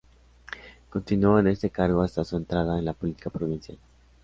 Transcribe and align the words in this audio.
Continuó 0.89 1.37
en 1.37 1.45
este 1.45 1.69
cargo 1.69 2.01
hasta 2.01 2.23
su 2.23 2.35
entrada 2.35 2.79
en 2.79 2.85
la 2.85 2.93
política 2.93 3.29
provincial. 3.29 3.77